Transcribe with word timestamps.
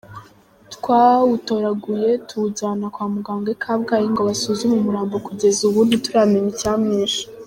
Twawutoraguye 0.73 2.09
tuwujyana 2.27 2.85
kwa 2.93 3.05
muganga 3.13 3.47
i 3.55 3.57
Kabgayi 3.63 4.07
ngo 4.11 4.21
basuzume 4.27 4.75
umurambo 4.77 5.15
kugeza 5.25 5.59
ubu 5.69 5.79
ntituramenya 5.87 6.49
icyamwishe. 6.55 7.23